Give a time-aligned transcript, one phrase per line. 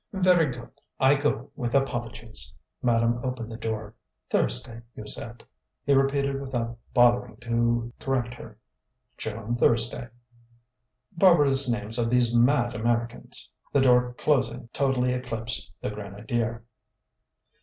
[0.13, 0.71] "Very good.
[0.99, 3.93] I go, with apologies." Madame opened the door.
[4.31, 5.43] "Thursday, you said?"
[5.85, 8.57] He repeated without bothering to correct her:
[9.19, 10.07] "Joan Thursday."
[11.11, 16.63] "Barbarous names of these mad Americans!" The door, closing, totally eclipsed the grenadier.